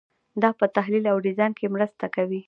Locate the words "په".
0.59-0.65